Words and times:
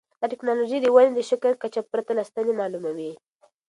دا 0.03 0.07
نوې 0.23 0.29
ټیکنالوژي 0.33 0.77
د 0.81 0.87
وینې 0.95 1.13
د 1.15 1.19
شکر 1.29 1.53
کچه 1.63 1.81
پرته 1.91 2.11
له 2.17 2.23
ستنې 2.29 2.53
معلوموي. 2.59 3.11